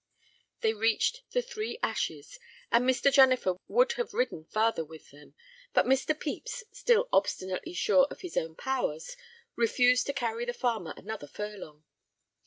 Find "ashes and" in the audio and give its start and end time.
1.83-2.89